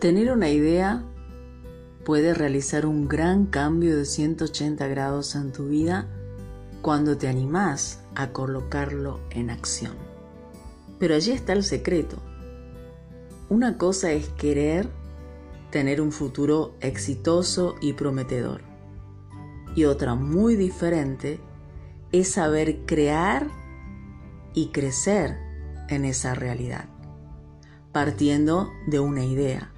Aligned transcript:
Tener 0.00 0.32
una 0.32 0.48
idea 0.48 1.04
puede 2.06 2.32
realizar 2.32 2.86
un 2.86 3.06
gran 3.06 3.44
cambio 3.44 3.98
de 3.98 4.06
180 4.06 4.86
grados 4.86 5.34
en 5.34 5.52
tu 5.52 5.66
vida 5.66 6.08
cuando 6.80 7.18
te 7.18 7.28
animás 7.28 8.00
a 8.14 8.30
colocarlo 8.30 9.20
en 9.28 9.50
acción. 9.50 9.92
Pero 10.98 11.14
allí 11.14 11.32
está 11.32 11.52
el 11.52 11.64
secreto. 11.64 12.16
Una 13.50 13.76
cosa 13.76 14.10
es 14.12 14.30
querer 14.30 14.88
tener 15.70 16.00
un 16.00 16.12
futuro 16.12 16.72
exitoso 16.80 17.74
y 17.82 17.92
prometedor. 17.92 18.62
Y 19.76 19.84
otra 19.84 20.14
muy 20.14 20.56
diferente 20.56 21.40
es 22.10 22.30
saber 22.30 22.86
crear 22.86 23.48
y 24.54 24.68
crecer 24.68 25.36
en 25.90 26.06
esa 26.06 26.34
realidad, 26.34 26.86
partiendo 27.92 28.70
de 28.86 28.98
una 28.98 29.26
idea. 29.26 29.74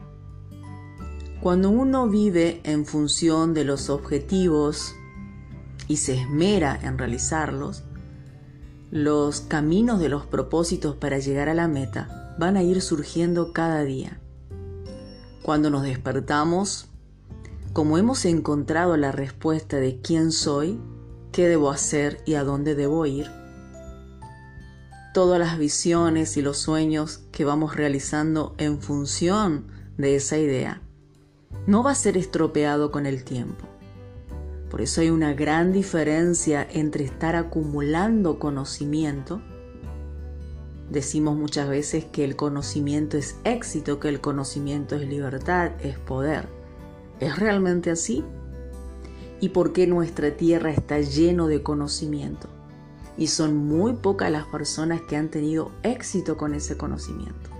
Cuando 1.42 1.70
uno 1.70 2.09
vive 2.09 2.60
en 2.62 2.87
función 2.87 3.52
de 3.52 3.64
los 3.64 3.91
objetivos 3.91 4.95
y 5.88 5.96
se 5.96 6.15
esmera 6.15 6.78
en 6.80 6.98
realizarlos, 6.98 7.82
los 8.92 9.41
caminos 9.41 9.98
de 9.98 10.09
los 10.09 10.24
propósitos 10.24 10.95
para 10.95 11.18
llegar 11.18 11.48
a 11.48 11.55
la 11.55 11.66
meta 11.66 12.37
van 12.38 12.56
a 12.56 12.62
ir 12.62 12.80
surgiendo 12.80 13.52
cada 13.52 13.82
día. 13.82 14.20
Cuando 15.42 15.68
nos 15.68 15.82
despertamos, 15.82 16.87
como 17.73 17.98
hemos 17.98 18.24
encontrado 18.24 18.96
la 18.96 19.10
respuesta 19.10 19.79
de 19.79 20.01
quién 20.01 20.30
soy, 20.30 20.79
qué 21.32 21.48
debo 21.48 21.70
hacer 21.70 22.23
y 22.24 22.34
a 22.34 22.45
dónde 22.45 22.77
debo 22.77 23.04
ir, 23.04 23.29
todas 25.12 25.40
las 25.40 25.59
visiones 25.59 26.37
y 26.37 26.43
los 26.43 26.59
sueños 26.59 27.24
que 27.32 27.45
vamos 27.45 27.74
realizando 27.74 28.54
en 28.59 28.80
función 28.80 29.66
de 29.98 30.15
esa 30.15 30.38
idea 30.38 30.82
no 31.66 31.82
va 31.82 31.92
a 31.92 31.95
ser 31.95 32.16
estropeado 32.16 32.90
con 32.90 33.06
el 33.06 33.24
tiempo. 33.24 33.66
Por 34.72 34.80
eso 34.80 35.02
hay 35.02 35.10
una 35.10 35.34
gran 35.34 35.70
diferencia 35.70 36.66
entre 36.72 37.04
estar 37.04 37.36
acumulando 37.36 38.38
conocimiento. 38.38 39.42
Decimos 40.90 41.36
muchas 41.36 41.68
veces 41.68 42.06
que 42.06 42.24
el 42.24 42.36
conocimiento 42.36 43.18
es 43.18 43.36
éxito, 43.45 44.00
que 44.00 44.08
el 44.08 44.23
conocimiento 44.23 44.96
es 44.96 45.06
libertad, 45.06 45.73
es 45.80 45.98
poder. 45.98 46.48
¿Es 47.20 47.38
realmente 47.38 47.90
así? 47.90 48.24
¿Y 49.40 49.50
por 49.50 49.74
qué 49.74 49.86
nuestra 49.86 50.36
tierra 50.36 50.70
está 50.70 51.00
lleno 51.00 51.48
de 51.48 51.62
conocimiento? 51.62 52.48
Y 53.18 53.26
son 53.26 53.56
muy 53.56 53.92
pocas 53.92 54.30
las 54.30 54.46
personas 54.46 55.02
que 55.02 55.16
han 55.16 55.28
tenido 55.28 55.70
éxito 55.82 56.38
con 56.38 56.54
ese 56.54 56.78
conocimiento. 56.78 57.50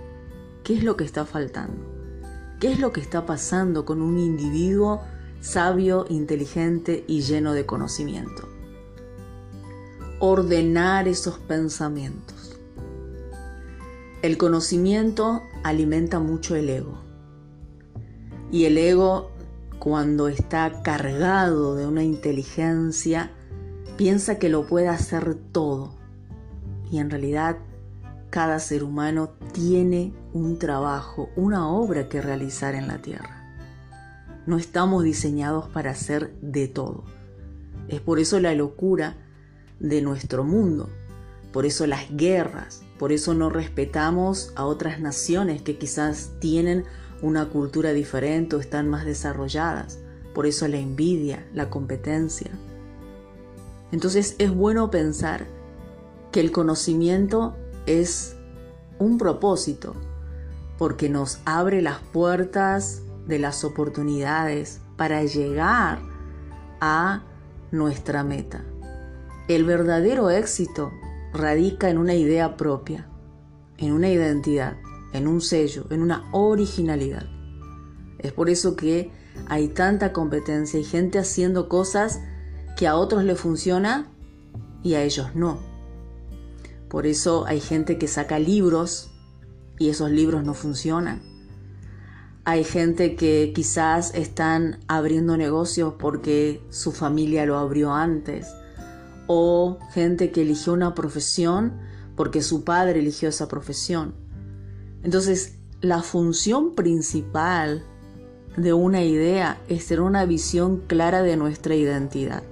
¿Qué 0.63 0.75
es 0.75 0.83
lo 0.83 0.97
que 0.97 1.03
está 1.03 1.25
faltando? 1.25 1.92
¿Qué 2.63 2.71
es 2.71 2.79
lo 2.79 2.93
que 2.93 3.01
está 3.01 3.25
pasando 3.25 3.83
con 3.83 4.01
un 4.01 4.17
individuo 4.17 5.01
sabio, 5.41 6.05
inteligente 6.07 7.03
y 7.05 7.19
lleno 7.19 7.51
de 7.51 7.65
conocimiento. 7.65 8.47
Ordenar 10.19 11.09
esos 11.09 11.39
pensamientos. 11.39 12.57
El 14.21 14.37
conocimiento 14.37 15.41
alimenta 15.63 16.19
mucho 16.19 16.55
el 16.55 16.69
ego. 16.69 16.97
Y 18.49 18.63
el 18.63 18.77
ego, 18.77 19.31
cuando 19.77 20.29
está 20.29 20.83
cargado 20.83 21.75
de 21.75 21.85
una 21.85 22.03
inteligencia, 22.03 23.31
piensa 23.97 24.39
que 24.39 24.47
lo 24.47 24.67
puede 24.67 24.87
hacer 24.87 25.35
todo. 25.51 25.95
Y 26.89 26.99
en 26.99 27.09
realidad, 27.09 27.57
cada 28.33 28.57
ser 28.57 28.83
humano 28.83 29.29
tiene 29.51 30.11
un 30.33 30.57
trabajo, 30.57 31.29
una 31.35 31.69
obra 31.69 32.09
que 32.09 32.19
realizar 32.19 32.73
en 32.73 32.87
la 32.87 32.97
tierra. 32.97 33.45
No 34.47 34.57
estamos 34.57 35.03
diseñados 35.03 35.69
para 35.69 35.91
hacer 35.91 36.33
de 36.41 36.67
todo. 36.67 37.03
Es 37.89 38.01
por 38.01 38.17
eso 38.17 38.39
la 38.39 38.55
locura 38.55 39.17
de 39.79 40.01
nuestro 40.01 40.43
mundo, 40.43 40.89
por 41.51 41.67
eso 41.67 41.85
las 41.85 42.09
guerras, 42.09 42.81
por 42.97 43.11
eso 43.11 43.35
no 43.35 43.51
respetamos 43.51 44.51
a 44.55 44.65
otras 44.65 44.99
naciones 44.99 45.61
que 45.61 45.77
quizás 45.77 46.31
tienen 46.39 46.85
una 47.21 47.49
cultura 47.49 47.93
diferente 47.93 48.55
o 48.55 48.59
están 48.59 48.89
más 48.89 49.05
desarrolladas, 49.05 49.99
por 50.33 50.47
eso 50.47 50.67
la 50.67 50.77
envidia, 50.77 51.45
la 51.53 51.69
competencia. 51.69 52.49
Entonces 53.91 54.33
es 54.39 54.49
bueno 54.49 54.89
pensar 54.89 55.45
que 56.31 56.39
el 56.39 56.51
conocimiento 56.51 57.55
es 57.85 58.35
un 58.99 59.17
propósito, 59.17 59.95
porque 60.77 61.09
nos 61.09 61.39
abre 61.45 61.81
las 61.81 61.99
puertas 61.99 63.01
de 63.27 63.39
las 63.39 63.63
oportunidades 63.63 64.81
para 64.97 65.23
llegar 65.23 65.99
a 66.81 67.23
nuestra 67.71 68.23
meta. 68.23 68.63
El 69.47 69.65
verdadero 69.65 70.29
éxito 70.29 70.91
radica 71.33 71.89
en 71.89 71.97
una 71.97 72.13
idea 72.13 72.55
propia, 72.55 73.07
en 73.77 73.91
una 73.91 74.09
identidad, 74.09 74.77
en 75.13 75.27
un 75.27 75.41
sello, 75.41 75.85
en 75.89 76.01
una 76.01 76.29
originalidad. 76.31 77.25
Es 78.19 78.31
por 78.31 78.49
eso 78.49 78.75
que 78.75 79.11
hay 79.47 79.69
tanta 79.69 80.13
competencia 80.13 80.79
y 80.79 80.83
gente 80.83 81.19
haciendo 81.19 81.67
cosas 81.67 82.21
que 82.77 82.87
a 82.87 82.95
otros 82.95 83.23
le 83.23 83.35
funciona 83.35 84.07
y 84.83 84.93
a 84.93 85.03
ellos 85.03 85.35
no. 85.35 85.72
Por 86.93 87.07
eso 87.07 87.47
hay 87.47 87.59
gente 87.59 87.97
que 87.97 88.07
saca 88.07 88.37
libros 88.37 89.09
y 89.79 89.89
esos 89.89 90.11
libros 90.11 90.43
no 90.43 90.53
funcionan. 90.53 91.23
Hay 92.43 92.63
gente 92.63 93.15
que 93.15 93.51
quizás 93.55 94.13
están 94.13 94.77
abriendo 94.87 95.35
negocios 95.35 95.95
porque 95.97 96.61
su 96.69 96.91
familia 96.91 97.47
lo 97.47 97.57
abrió 97.57 97.93
antes. 97.93 98.45
O 99.25 99.79
gente 99.91 100.29
que 100.29 100.43
eligió 100.43 100.73
una 100.73 100.93
profesión 100.93 101.79
porque 102.15 102.43
su 102.43 102.63
padre 102.63 102.99
eligió 102.99 103.29
esa 103.29 103.47
profesión. 103.47 104.13
Entonces, 105.01 105.55
la 105.81 106.03
función 106.03 106.75
principal 106.75 107.83
de 108.55 108.73
una 108.73 109.01
idea 109.01 109.59
es 109.67 109.87
tener 109.87 110.01
una 110.01 110.25
visión 110.27 110.77
clara 110.85 111.23
de 111.23 111.37
nuestra 111.37 111.73
identidad. 111.73 112.43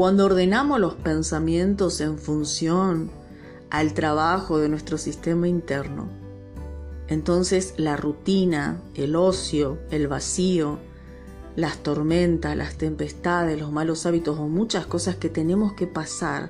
Cuando 0.00 0.24
ordenamos 0.24 0.80
los 0.80 0.94
pensamientos 0.94 2.00
en 2.00 2.16
función 2.16 3.10
al 3.68 3.92
trabajo 3.92 4.56
de 4.56 4.70
nuestro 4.70 4.96
sistema 4.96 5.46
interno, 5.46 6.08
entonces 7.06 7.74
la 7.76 7.98
rutina, 7.98 8.80
el 8.94 9.14
ocio, 9.14 9.78
el 9.90 10.08
vacío, 10.08 10.78
las 11.54 11.82
tormentas, 11.82 12.56
las 12.56 12.78
tempestades, 12.78 13.60
los 13.60 13.72
malos 13.72 14.06
hábitos 14.06 14.38
o 14.38 14.48
muchas 14.48 14.86
cosas 14.86 15.16
que 15.16 15.28
tenemos 15.28 15.74
que 15.74 15.86
pasar 15.86 16.48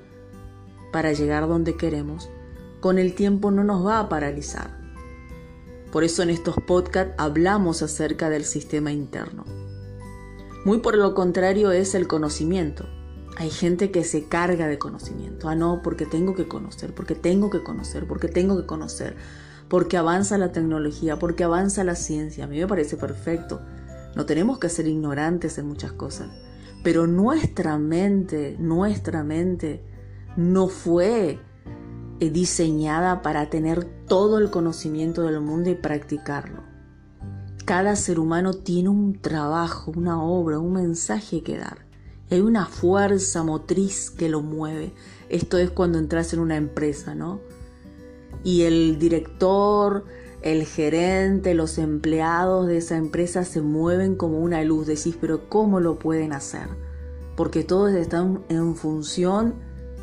para 0.93 1.13
llegar 1.13 1.49
donde 1.49 1.77
queremos, 1.77 2.31
con 2.79 3.01
el 3.01 3.17
tiempo 3.17 3.51
no 3.51 3.65
nos 3.65 3.85
va 3.85 3.99
a 3.99 4.09
paralizar. 4.09 4.79
Por 5.91 6.05
eso 6.05 6.23
en 6.23 6.31
estos 6.31 6.55
podcasts 6.69 7.15
hablamos 7.19 7.83
acerca 7.83 8.31
del 8.31 8.45
sistema 8.45 8.93
interno. 8.93 9.45
Muy 10.65 10.79
por 10.79 10.97
lo 10.97 11.15
contrario 11.15 11.73
es 11.73 11.97
el 11.97 12.07
conocimiento. 12.07 12.87
Hay 13.41 13.49
gente 13.49 13.91
que 13.91 14.05
se 14.05 14.29
carga 14.29 14.69
de 14.69 14.79
conocimiento. 14.79 15.49
Ah, 15.49 15.55
no, 15.55 15.81
porque 15.83 16.05
tengo 16.05 16.35
que 16.35 16.47
conocer, 16.47 16.95
porque 16.95 17.15
tengo 17.15 17.49
que 17.49 17.63
conocer, 17.63 18.07
porque 18.07 18.29
tengo 18.29 18.61
que 18.61 18.67
conocer 18.67 19.17
porque 19.71 19.97
avanza 19.97 20.37
la 20.37 20.53
tecnología, 20.53 21.19
porque 21.19 21.45
avanza 21.45 21.83
la 21.85 21.95
ciencia. 21.95 22.45
A 22.45 22.47
mí 22.49 22.59
me 22.59 22.67
parece 22.67 22.99
perfecto. 22.99 23.63
No 24.15 24.27
tenemos 24.27 24.59
que 24.59 24.69
ser 24.69 24.87
ignorantes 24.89 25.57
en 25.57 25.69
muchas 25.69 25.93
cosas. 25.93 26.29
Pero 26.83 27.07
nuestra 27.07 27.79
mente, 27.79 28.57
nuestra 28.59 29.23
mente 29.23 29.83
no 30.37 30.67
fue 30.67 31.39
eh, 32.19 32.31
diseñada 32.31 33.23
para 33.23 33.49
tener 33.49 33.85
todo 34.07 34.39
el 34.39 34.51
conocimiento 34.51 35.23
del 35.23 35.41
mundo 35.41 35.71
y 35.71 35.77
practicarlo. 35.77 36.63
Cada 37.65 37.97
ser 37.97 38.19
humano 38.19 38.53
tiene 38.53 38.91
un 38.91 39.19
trabajo, 39.19 39.93
una 39.97 40.23
obra, 40.23 40.59
un 40.59 40.75
mensaje 40.75 41.43
que 41.43 41.57
dar. 41.57 41.90
Hay 42.31 42.41
una 42.41 42.67
fuerza 42.67 43.43
motriz 43.43 44.11
que 44.11 44.29
lo 44.29 44.41
mueve. 44.41 44.93
Esto 45.29 45.59
es 45.59 45.71
cuando 45.71 45.99
entras 45.99 46.33
en 46.33 46.41
una 46.41 46.57
empresa, 46.57 47.15
¿no? 47.15 47.41
y 48.45 48.63
el 48.63 48.99
director, 48.99 50.05
el 50.43 50.65
gerente, 50.65 51.55
los 51.55 51.79
empleados 51.79 52.67
de 52.67 52.79
esa 52.79 52.97
empresa 52.97 53.45
se 53.45 53.61
mueven 53.61 54.17
como 54.17 54.39
una 54.39 54.63
luz. 54.65 54.87
Decís, 54.87 55.17
pero 55.21 55.49
¿cómo 55.49 55.81
lo 55.81 55.99
pueden 55.99 56.33
hacer? 56.33 56.69
Porque 57.37 57.65
todos 57.65 57.93
están 57.93 58.43
en 58.49 58.75
función 58.75 59.55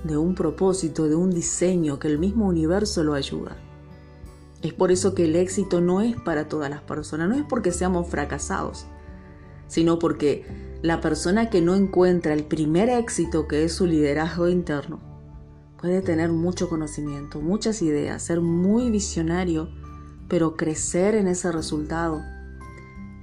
de 0.03 0.17
un 0.17 0.35
propósito, 0.35 1.07
de 1.07 1.15
un 1.15 1.31
diseño, 1.31 1.99
que 1.99 2.07
el 2.07 2.19
mismo 2.19 2.47
universo 2.47 3.03
lo 3.03 3.13
ayuda. 3.15 3.57
Es 4.61 4.73
por 4.73 4.91
eso 4.91 5.13
que 5.13 5.25
el 5.25 5.35
éxito 5.35 5.81
no 5.81 6.01
es 6.01 6.15
para 6.21 6.47
todas 6.47 6.69
las 6.69 6.81
personas, 6.81 7.29
no 7.29 7.35
es 7.35 7.43
porque 7.47 7.71
seamos 7.71 8.07
fracasados, 8.07 8.85
sino 9.67 9.99
porque 9.99 10.45
la 10.81 11.01
persona 11.01 11.49
que 11.49 11.61
no 11.61 11.75
encuentra 11.75 12.33
el 12.33 12.43
primer 12.43 12.89
éxito 12.89 13.47
que 13.47 13.63
es 13.63 13.73
su 13.73 13.85
liderazgo 13.85 14.47
interno, 14.47 14.99
Puede 15.79 16.01
tener 16.01 16.31
mucho 16.31 16.69
conocimiento, 16.69 17.39
muchas 17.39 17.83
ideas, 17.83 18.23
ser 18.23 18.41
muy 18.41 18.89
visionario, 18.89 19.69
pero 20.27 20.57
crecer 20.57 21.13
en 21.13 21.27
ese 21.27 21.51
resultado 21.51 22.23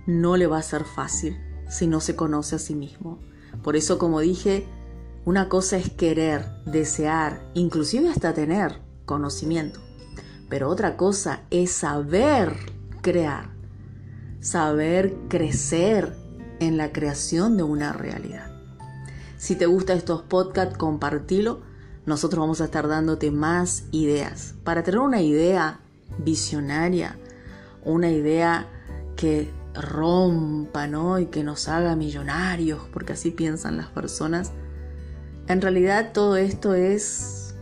no 0.07 0.37
le 0.37 0.47
va 0.47 0.59
a 0.59 0.63
ser 0.63 0.85
fácil 0.85 1.37
si 1.69 1.89
no 1.89 2.01
se 2.01 2.15
conoce 2.15 2.55
a 2.55 2.61
sí 2.61 2.77
mismo. 2.77 3.19
Por 3.65 3.75
eso, 3.75 3.99
como 3.99 4.21
dije, 4.21 4.69
una 5.25 5.49
cosa 5.49 5.79
es 5.79 5.91
querer, 5.91 6.47
desear, 6.65 7.51
inclusive 7.55 8.09
hasta 8.09 8.35
tener 8.35 8.81
conocimiento. 9.05 9.81
Pero 10.49 10.69
otra 10.69 10.97
cosa 10.97 11.43
es 11.51 11.73
saber 11.73 12.55
crear, 13.03 13.51
saber 14.41 15.17
crecer 15.29 16.15
en 16.67 16.77
la 16.77 16.93
creación 16.93 17.57
de 17.57 17.63
una 17.63 17.93
realidad. 17.93 18.51
Si 19.37 19.57
te 19.57 19.67
gustan 19.67 19.99
estos 19.99 20.23
podcasts, 20.23 20.77
compartilo. 20.77 21.61
Nosotros 22.07 22.41
vamos 22.41 22.61
a 22.61 22.65
estar 22.65 22.89
dándote 22.89 23.31
más 23.31 23.85
ideas 23.91 24.55
para 24.65 24.83
tener 24.83 25.01
una 25.01 25.23
idea 25.23 25.81
visionaria, 26.19 27.19
una 27.85 28.11
idea 28.11 28.69
que 29.17 29.51
rompa, 29.75 30.87
¿no? 30.87 31.19
Y 31.19 31.27
que 31.27 31.43
nos 31.43 31.69
haga 31.69 31.97
millonarios, 31.97 32.83
porque 32.93 33.15
así 33.15 33.31
piensan 33.31 33.77
las 33.77 33.89
personas. 33.89 34.53
En 35.49 35.61
realidad 35.61 36.13
todo 36.13 36.37
esto 36.37 36.75
es 36.75 37.55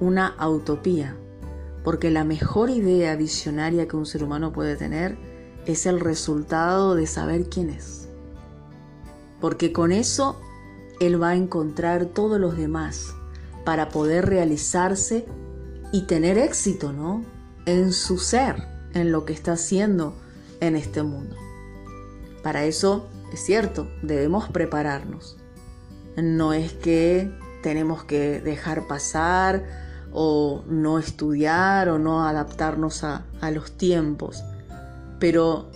una 0.00 0.34
utopía, 0.46 1.16
porque 1.84 2.10
la 2.10 2.24
mejor 2.24 2.70
idea 2.70 3.16
visionaria 3.16 3.88
que 3.88 3.96
un 3.96 4.06
ser 4.06 4.22
humano 4.22 4.52
puede 4.52 4.76
tener 4.76 5.18
es 5.68 5.84
el 5.84 6.00
resultado 6.00 6.94
de 6.94 7.06
saber 7.06 7.50
quién 7.50 7.68
es. 7.68 8.08
Porque 9.38 9.70
con 9.70 9.92
eso 9.92 10.40
él 10.98 11.22
va 11.22 11.30
a 11.30 11.36
encontrar 11.36 12.06
todos 12.06 12.40
los 12.40 12.56
demás 12.56 13.14
para 13.66 13.90
poder 13.90 14.26
realizarse 14.26 15.26
y 15.92 16.02
tener 16.06 16.38
éxito, 16.38 16.92
¿no? 16.92 17.22
En 17.66 17.92
su 17.92 18.18
ser, 18.18 18.66
en 18.94 19.12
lo 19.12 19.26
que 19.26 19.34
está 19.34 19.52
haciendo 19.52 20.16
en 20.60 20.74
este 20.74 21.02
mundo. 21.02 21.36
Para 22.42 22.64
eso, 22.64 23.06
es 23.30 23.40
cierto, 23.40 23.86
debemos 24.02 24.48
prepararnos. 24.48 25.36
No 26.16 26.54
es 26.54 26.72
que 26.72 27.30
tenemos 27.62 28.04
que 28.04 28.40
dejar 28.40 28.86
pasar 28.86 29.66
o 30.12 30.64
no 30.66 30.98
estudiar 30.98 31.90
o 31.90 31.98
no 31.98 32.26
adaptarnos 32.26 33.04
a, 33.04 33.26
a 33.42 33.50
los 33.50 33.72
tiempos, 33.72 34.42
pero 35.18 35.70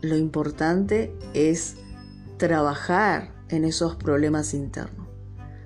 lo 0.00 0.16
importante 0.16 1.16
es 1.34 1.76
trabajar 2.36 3.32
en 3.48 3.64
esos 3.64 3.96
problemas 3.96 4.54
internos, 4.54 5.06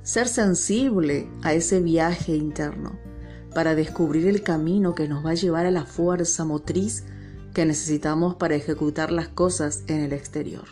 ser 0.02 0.28
sensible 0.28 1.28
a 1.42 1.54
ese 1.54 1.80
viaje 1.80 2.36
interno 2.36 2.98
para 3.54 3.74
descubrir 3.74 4.26
el 4.28 4.42
camino 4.42 4.94
que 4.94 5.08
nos 5.08 5.24
va 5.24 5.30
a 5.30 5.34
llevar 5.34 5.64
a 5.66 5.70
la 5.70 5.86
fuerza 5.86 6.44
motriz 6.44 7.04
que 7.54 7.64
necesitamos 7.64 8.34
para 8.34 8.54
ejecutar 8.54 9.10
las 9.10 9.28
cosas 9.28 9.84
en 9.86 10.00
el 10.00 10.12
exterior. 10.12 10.64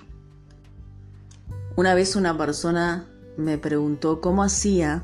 Una 1.77 1.95
vez 1.95 2.15
una 2.15 2.37
persona 2.37 3.06
me 3.39 3.56
preguntó 3.56 4.21
cómo 4.21 4.43
hacía 4.43 5.03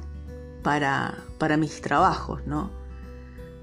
para, 0.62 1.24
para 1.38 1.56
mis 1.56 1.80
trabajos, 1.80 2.42
¿no? 2.46 2.70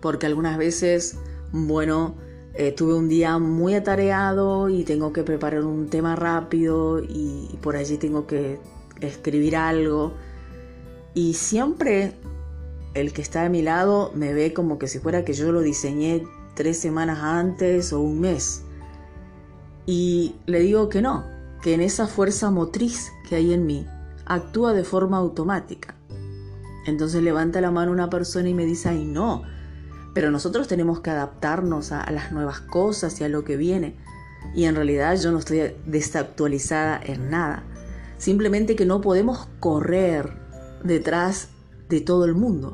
Porque 0.01 0.25
algunas 0.25 0.57
veces, 0.57 1.17
bueno, 1.51 2.15
eh, 2.59 2.71
tuve 2.71 2.95
un 2.95 3.07
día 3.07 3.37
muy 3.37 3.75
atareado 3.75 4.67
y 4.67 4.83
tengo 4.83 5.13
que 5.13 5.21
preparar 5.21 5.63
un 5.63 5.89
tema 5.89 6.15
rápido 6.15 7.03
y, 7.03 7.55
por 7.61 7.75
allí 7.75 7.97
tengo 7.97 8.25
que 8.25 8.59
escribir 8.99 9.55
algo. 9.55 10.13
Y 11.13 11.35
siempre 11.35 12.13
el 12.95 13.13
que 13.13 13.21
está 13.21 13.45
a 13.45 13.49
mi 13.49 13.61
lado 13.61 14.11
me 14.15 14.33
ve 14.33 14.53
como 14.53 14.79
que 14.79 14.87
si 14.87 14.97
fuera 14.97 15.23
que 15.23 15.33
yo 15.33 15.51
lo 15.51 15.61
diseñé 15.61 16.23
tres 16.55 16.79
semanas 16.79 17.19
antes 17.21 17.93
o 17.93 17.99
un 17.99 18.21
mes. 18.21 18.63
Y 19.85 20.33
le 20.47 20.59
digo 20.61 20.89
que 20.89 21.03
no, 21.03 21.25
que 21.61 21.75
en 21.75 21.81
esa 21.81 22.07
fuerza 22.07 22.49
motriz 22.49 23.11
que 23.29 23.35
hay 23.35 23.53
en 23.53 23.67
mí 23.67 23.85
actúa 24.25 24.73
de 24.73 24.83
forma 24.83 25.17
automática. 25.17 25.93
Entonces 26.87 27.21
levanta 27.21 27.61
la 27.61 27.69
mano 27.69 27.91
una 27.91 28.09
persona 28.09 28.49
y 28.49 28.55
me 28.55 28.65
dice, 28.65 28.89
ay 28.89 29.05
no, 29.05 29.43
pero 30.17 30.31
nosotros 30.31 30.67
tenemos 30.67 31.01
que 31.01 31.11
adaptarnos 31.11 31.91
a, 31.91 32.11
las 32.11 32.31
nuevas 32.31 32.59
cosas 32.59 33.21
y 33.21 33.23
a 33.23 33.29
lo 33.29 33.43
que 33.43 33.55
viene. 33.55 33.93
Y 34.55 34.63
en 34.63 34.73
realidad 34.73 35.15
yo 35.21 35.31
no 35.31 35.37
estoy 35.37 35.75
desactualizada 35.85 36.99
en 37.03 37.29
nada. 37.29 37.61
Simplemente 38.17 38.75
que 38.75 38.87
no 38.87 38.99
podemos 38.99 39.47
correr 39.59 40.33
detrás 40.83 41.49
de 41.87 42.01
todo 42.01 42.25
el 42.25 42.33
mundo. 42.33 42.73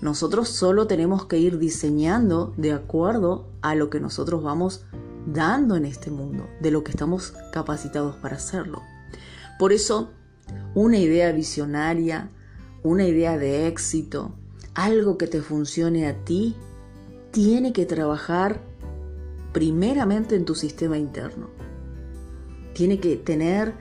Nosotros 0.00 0.48
solo 0.48 0.86
tenemos 0.86 1.26
que 1.26 1.36
ir 1.36 1.58
diseñando 1.58 2.54
de 2.56 2.72
acuerdo 2.72 3.50
a 3.60 3.74
lo 3.74 3.90
que 3.90 4.00
nosotros 4.00 4.42
vamos 4.42 4.86
dando 5.26 5.76
en 5.76 5.84
este 5.84 6.10
mundo, 6.10 6.48
de 6.62 6.70
lo 6.70 6.82
que 6.82 6.92
estamos 6.92 7.34
capacitados 7.52 8.16
para 8.16 8.36
hacerlo. 8.36 8.80
Por 9.58 9.74
eso, 9.74 10.12
una 10.74 10.96
idea 10.96 11.30
visionaria, 11.30 12.30
una 12.82 13.04
idea 13.06 13.36
de 13.36 13.66
éxito, 13.66 14.32
algo 14.74 15.18
que 15.18 15.26
te 15.26 15.42
funcione 15.42 16.06
a 16.06 16.24
ti, 16.24 16.56
tiene 17.30 17.72
que 17.72 17.86
trabajar 17.86 18.60
primeramente 19.52 20.36
en 20.36 20.44
tu 20.44 20.54
sistema 20.54 20.98
interno. 20.98 21.48
Tiene 22.74 23.00
que 23.00 23.16
tener 23.16 23.74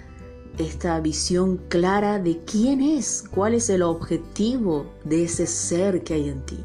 esta 0.57 0.99
visión 0.99 1.57
clara 1.69 2.19
de 2.19 2.39
quién 2.43 2.81
es, 2.81 3.23
cuál 3.29 3.53
es 3.53 3.69
el 3.69 3.81
objetivo 3.81 4.87
de 5.05 5.23
ese 5.23 5.47
ser 5.47 6.03
que 6.03 6.15
hay 6.15 6.29
en 6.29 6.45
ti. 6.45 6.59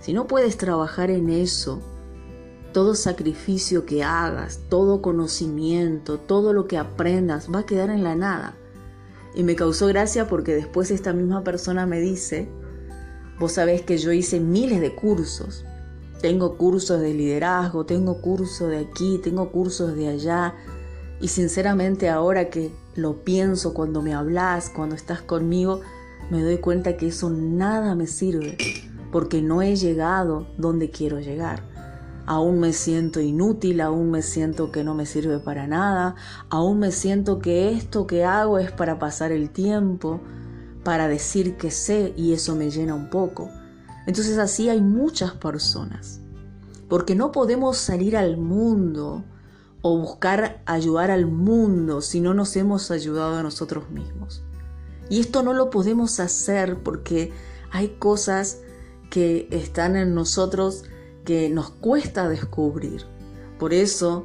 Si 0.00 0.12
no 0.12 0.26
puedes 0.26 0.56
trabajar 0.56 1.10
en 1.10 1.28
eso, 1.28 1.82
todo 2.72 2.94
sacrificio 2.94 3.86
que 3.86 4.04
hagas, 4.04 4.60
todo 4.68 5.02
conocimiento, 5.02 6.18
todo 6.18 6.52
lo 6.52 6.66
que 6.66 6.78
aprendas 6.78 7.48
va 7.52 7.60
a 7.60 7.66
quedar 7.66 7.90
en 7.90 8.04
la 8.04 8.14
nada. 8.14 8.54
Y 9.34 9.42
me 9.42 9.56
causó 9.56 9.86
gracia 9.86 10.28
porque 10.28 10.54
después 10.54 10.90
esta 10.90 11.12
misma 11.12 11.42
persona 11.42 11.86
me 11.86 12.00
dice, 12.00 12.48
vos 13.38 13.52
sabés 13.52 13.82
que 13.82 13.98
yo 13.98 14.12
hice 14.12 14.40
miles 14.40 14.80
de 14.80 14.94
cursos, 14.94 15.64
tengo 16.20 16.56
cursos 16.56 17.00
de 17.00 17.14
liderazgo, 17.14 17.84
tengo 17.84 18.20
cursos 18.20 18.70
de 18.70 18.78
aquí, 18.78 19.20
tengo 19.22 19.50
cursos 19.50 19.94
de 19.94 20.08
allá. 20.08 20.54
Y 21.20 21.28
sinceramente 21.28 22.08
ahora 22.08 22.50
que 22.50 22.72
lo 22.94 23.24
pienso 23.24 23.74
cuando 23.74 24.02
me 24.02 24.14
hablas, 24.14 24.70
cuando 24.70 24.94
estás 24.94 25.22
conmigo, 25.22 25.80
me 26.30 26.42
doy 26.42 26.58
cuenta 26.58 26.96
que 26.96 27.08
eso 27.08 27.30
nada 27.30 27.94
me 27.94 28.06
sirve, 28.06 28.56
porque 29.12 29.42
no 29.42 29.62
he 29.62 29.76
llegado 29.76 30.46
donde 30.58 30.90
quiero 30.90 31.20
llegar. 31.20 31.62
Aún 32.26 32.58
me 32.58 32.72
siento 32.72 33.20
inútil, 33.20 33.80
aún 33.80 34.10
me 34.10 34.20
siento 34.20 34.72
que 34.72 34.82
no 34.82 34.94
me 34.94 35.06
sirve 35.06 35.38
para 35.38 35.68
nada, 35.68 36.16
aún 36.50 36.80
me 36.80 36.90
siento 36.90 37.38
que 37.38 37.70
esto 37.70 38.08
que 38.08 38.24
hago 38.24 38.58
es 38.58 38.72
para 38.72 38.98
pasar 38.98 39.30
el 39.30 39.50
tiempo, 39.50 40.20
para 40.82 41.06
decir 41.06 41.56
que 41.56 41.70
sé 41.70 42.12
y 42.16 42.32
eso 42.32 42.56
me 42.56 42.70
llena 42.70 42.94
un 42.94 43.10
poco. 43.10 43.48
Entonces 44.06 44.38
así 44.38 44.68
hay 44.68 44.80
muchas 44.80 45.32
personas, 45.32 46.20
porque 46.88 47.14
no 47.14 47.32
podemos 47.32 47.76
salir 47.76 48.16
al 48.16 48.36
mundo 48.36 49.24
o 49.82 49.98
buscar 49.98 50.62
ayudar 50.66 51.10
al 51.10 51.26
mundo 51.26 52.00
si 52.00 52.20
no 52.20 52.34
nos 52.34 52.56
hemos 52.56 52.90
ayudado 52.90 53.36
a 53.36 53.42
nosotros 53.42 53.90
mismos. 53.90 54.42
Y 55.08 55.20
esto 55.20 55.42
no 55.42 55.52
lo 55.52 55.70
podemos 55.70 56.18
hacer 56.20 56.82
porque 56.82 57.32
hay 57.70 57.96
cosas 57.98 58.60
que 59.10 59.48
están 59.50 59.96
en 59.96 60.14
nosotros 60.14 60.84
que 61.24 61.48
nos 61.50 61.70
cuesta 61.70 62.28
descubrir. 62.28 63.04
Por 63.58 63.72
eso 63.72 64.24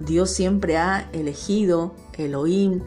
Dios 0.00 0.30
siempre 0.30 0.76
ha 0.76 1.08
elegido, 1.12 1.94
Elohim, 2.16 2.82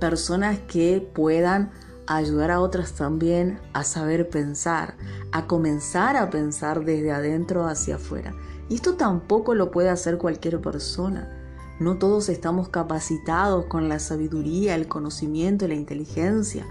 personas 0.00 0.58
que 0.60 1.00
puedan 1.14 1.70
ayudar 2.16 2.50
a 2.50 2.60
otras 2.60 2.92
también 2.92 3.60
a 3.72 3.84
saber 3.84 4.30
pensar, 4.30 4.94
a 5.32 5.46
comenzar 5.46 6.16
a 6.16 6.30
pensar 6.30 6.84
desde 6.84 7.12
adentro 7.12 7.66
hacia 7.66 7.96
afuera. 7.96 8.34
Y 8.68 8.76
esto 8.76 8.94
tampoco 8.94 9.54
lo 9.54 9.70
puede 9.70 9.90
hacer 9.90 10.18
cualquier 10.18 10.60
persona. 10.60 11.34
No 11.80 11.98
todos 11.98 12.28
estamos 12.28 12.68
capacitados 12.68 13.66
con 13.66 13.88
la 13.88 13.98
sabiduría, 13.98 14.74
el 14.74 14.88
conocimiento 14.88 15.64
y 15.64 15.68
la 15.68 15.74
inteligencia 15.74 16.66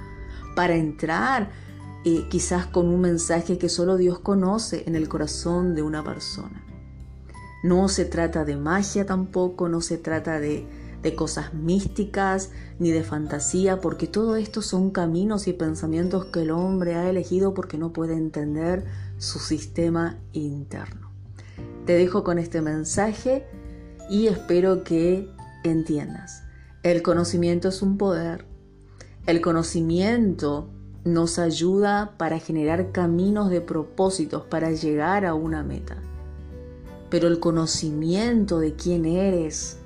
para 0.56 0.76
entrar 0.76 1.50
eh, 2.04 2.28
quizás 2.30 2.66
con 2.66 2.88
un 2.88 3.02
mensaje 3.02 3.58
que 3.58 3.70
solo 3.70 3.98
Dios 3.98 4.20
conoce 4.20 4.84
en 4.88 4.96
el 4.96 5.08
corazón 5.08 5.76
de 5.76 5.82
una 5.82 6.04
persona. 6.04 6.64
No 7.64 7.88
se 7.90 8.06
trata 8.06 8.46
de 8.46 8.56
magia 8.56 9.06
tampoco, 9.06 9.70
no 9.70 9.82
se 9.82 9.98
trata 9.98 10.40
de 10.40 10.68
de 11.02 11.16
cosas 11.16 11.54
místicas 11.54 12.52
ni 12.80 12.92
de 12.92 13.04
fantasía, 13.04 13.82
porque 13.82 14.08
todo 14.08 14.36
esto 14.36 14.62
son 14.62 14.92
caminos 14.92 15.48
y 15.48 15.54
pensamientos 15.54 16.26
que 16.26 16.42
el 16.42 16.52
hombre 16.52 16.96
ha 16.96 17.10
elegido 17.10 17.54
porque 17.54 17.78
no 17.78 17.94
puede 17.94 18.16
entender 18.16 18.86
su 19.18 19.40
sistema 19.40 20.18
interno. 20.34 21.12
Te 21.86 21.94
dejo 21.94 22.24
con 22.24 22.40
este 22.40 22.62
mensaje 22.62 23.46
y 24.10 24.28
espero 24.28 24.84
que 24.84 25.30
entiendas. 25.64 26.44
El 26.84 27.02
conocimiento 27.02 27.70
es 27.70 27.82
un 27.82 27.98
poder. 27.98 28.46
El 29.26 29.42
conocimiento 29.42 30.70
nos 31.04 31.40
ayuda 31.40 32.16
para 32.18 32.40
generar 32.40 32.92
caminos 32.92 33.50
de 33.50 33.62
propósitos, 33.62 34.44
para 34.44 34.72
llegar 34.72 35.26
a 35.26 35.34
una 35.34 35.64
meta. 35.64 35.98
pero 37.10 37.28
el 37.28 37.40
conocimiento 37.40 38.60
de 38.60 38.74
quién 38.74 39.06
eres, 39.06 39.78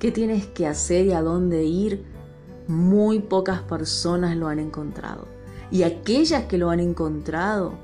qué 0.00 0.10
tienes 0.10 0.46
que 0.46 0.66
hacer 0.66 1.06
y 1.06 1.12
a 1.12 1.22
dónde 1.22 1.62
ir, 1.64 2.04
muy 2.66 3.20
pocas 3.20 3.60
personas 3.62 4.36
lo 4.36 4.48
han 4.48 4.58
encontrado. 4.58 5.28
Y 5.70 5.84
aquellas 5.84 6.44
que 6.46 6.58
lo 6.58 6.70
han 6.70 6.80
encontrado 6.80 7.74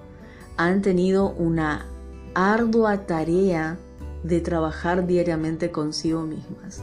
han 0.56 0.82
tenido 0.82 1.30
una 1.30 1.86
ardua 2.34 3.06
tarea 3.06 3.78
de 4.24 4.40
trabajar 4.40 5.06
diariamente 5.06 5.70
consigo 5.70 6.22
mismas. 6.22 6.82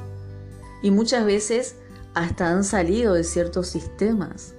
Y 0.81 0.91
muchas 0.91 1.25
veces 1.25 1.75
hasta 2.13 2.49
han 2.49 2.63
salido 2.63 3.15
de 3.15 3.23
ciertos 3.23 3.67
sistemas 3.67 4.53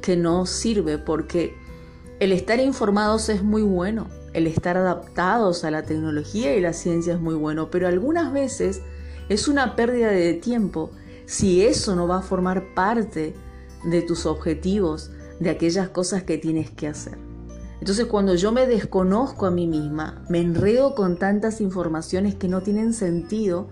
que 0.00 0.16
no 0.16 0.46
sirve 0.46 0.96
porque 0.98 1.56
el 2.20 2.30
estar 2.30 2.60
informados 2.60 3.28
es 3.28 3.42
muy 3.42 3.62
bueno, 3.62 4.08
el 4.32 4.46
estar 4.46 4.76
adaptados 4.76 5.64
a 5.64 5.70
la 5.70 5.82
tecnología 5.82 6.54
y 6.54 6.60
la 6.60 6.72
ciencia 6.72 7.14
es 7.14 7.20
muy 7.20 7.34
bueno, 7.34 7.70
pero 7.70 7.88
algunas 7.88 8.32
veces 8.32 8.82
es 9.28 9.48
una 9.48 9.76
pérdida 9.76 10.10
de 10.10 10.34
tiempo 10.34 10.90
si 11.26 11.62
eso 11.62 11.96
no 11.96 12.06
va 12.06 12.18
a 12.18 12.22
formar 12.22 12.74
parte 12.74 13.34
de 13.84 14.02
tus 14.02 14.26
objetivos, 14.26 15.10
de 15.40 15.50
aquellas 15.50 15.88
cosas 15.88 16.22
que 16.22 16.38
tienes 16.38 16.70
que 16.70 16.88
hacer. 16.88 17.18
Entonces 17.80 18.06
cuando 18.06 18.34
yo 18.34 18.52
me 18.52 18.66
desconozco 18.66 19.46
a 19.46 19.50
mí 19.50 19.66
misma, 19.66 20.24
me 20.28 20.40
enredo 20.40 20.94
con 20.94 21.18
tantas 21.18 21.60
informaciones 21.60 22.34
que 22.34 22.48
no 22.48 22.62
tienen 22.62 22.92
sentido 22.94 23.68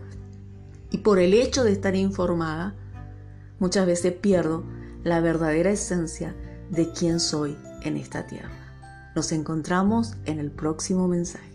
y 0.91 0.99
por 0.99 1.19
el 1.19 1.33
hecho 1.35 1.65
de 1.65 1.73
estar 1.73 1.97
informada, 1.97 2.75
muchas 3.59 3.87
veces 3.87 4.13
pierdo 4.13 4.65
la 5.05 5.21
verdadera 5.21 5.71
esencia 5.71 6.35
de 6.71 6.91
quién 6.93 7.21
soy 7.21 7.57
en 7.83 7.97
esta 7.97 8.27
tierra. 8.27 9.11
Nos 9.15 9.33
encontramos 9.33 10.15
en 10.25 10.39
el 10.39 10.51
próximo 10.51 11.09
mensaje. 11.09 11.52